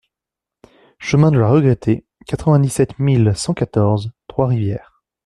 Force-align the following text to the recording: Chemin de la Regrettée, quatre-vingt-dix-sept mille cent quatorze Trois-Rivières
Chemin 0.97 1.29
de 1.29 1.37
la 1.37 1.47
Regrettée, 1.47 2.07
quatre-vingt-dix-sept 2.25 2.97
mille 2.97 3.33
cent 3.35 3.53
quatorze 3.53 4.11
Trois-Rivières 4.25 5.03